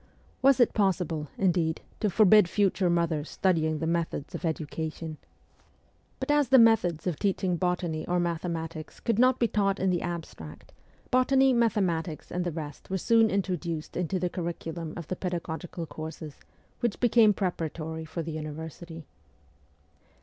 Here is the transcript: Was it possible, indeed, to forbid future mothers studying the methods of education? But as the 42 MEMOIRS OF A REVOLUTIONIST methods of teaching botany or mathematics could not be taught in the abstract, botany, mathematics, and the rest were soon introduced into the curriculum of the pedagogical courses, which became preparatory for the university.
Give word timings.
Was 0.41 0.59
it 0.59 0.73
possible, 0.73 1.27
indeed, 1.37 1.81
to 1.99 2.09
forbid 2.09 2.49
future 2.49 2.89
mothers 2.89 3.29
studying 3.29 3.77
the 3.77 3.85
methods 3.85 4.33
of 4.33 4.43
education? 4.45 5.19
But 6.19 6.31
as 6.31 6.49
the 6.49 6.57
42 6.57 6.57
MEMOIRS 6.57 6.57
OF 6.57 6.57
A 6.57 6.57
REVOLUTIONIST 6.57 7.01
methods 7.03 7.07
of 7.07 7.19
teaching 7.19 7.57
botany 7.57 8.07
or 8.07 8.19
mathematics 8.19 8.99
could 8.99 9.19
not 9.19 9.37
be 9.37 9.47
taught 9.47 9.79
in 9.79 9.91
the 9.91 10.01
abstract, 10.01 10.73
botany, 11.11 11.53
mathematics, 11.53 12.31
and 12.31 12.43
the 12.43 12.51
rest 12.51 12.89
were 12.89 12.97
soon 12.97 13.29
introduced 13.29 13.95
into 13.95 14.17
the 14.17 14.31
curriculum 14.31 14.95
of 14.97 15.07
the 15.07 15.15
pedagogical 15.15 15.85
courses, 15.85 16.39
which 16.79 16.99
became 16.99 17.31
preparatory 17.31 18.03
for 18.03 18.23
the 18.23 18.31
university. 18.31 19.05